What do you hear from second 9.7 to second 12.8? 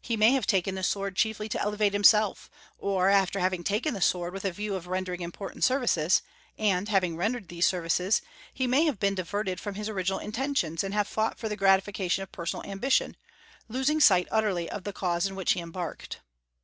his original intentions, and have fought for the gratification of personal